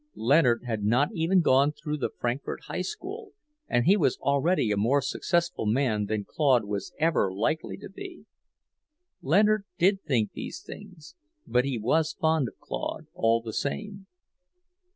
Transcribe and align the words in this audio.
Leonard 0.15 0.63
had 0.65 0.81
not 0.83 1.09
even 1.13 1.41
gone 1.41 1.71
through 1.71 1.95
the 1.97 2.09
Frankfort 2.19 2.61
High 2.63 2.81
School, 2.81 3.33
and 3.67 3.85
he 3.85 3.95
was 3.95 4.17
already 4.17 4.71
a 4.71 4.75
more 4.75 4.99
successful 4.99 5.67
man 5.67 6.05
than 6.05 6.25
Claude 6.27 6.65
was 6.65 6.91
ever 6.97 7.31
likely 7.31 7.77
to 7.77 7.87
be. 7.87 8.25
Leonard 9.21 9.63
did 9.77 10.01
think 10.01 10.31
these 10.31 10.59
things, 10.59 11.13
but 11.45 11.65
he 11.65 11.77
was 11.77 12.13
fond 12.19 12.47
of 12.47 12.57
Claude, 12.57 13.05
all 13.13 13.43
the 13.43 13.53
same. 13.53 14.07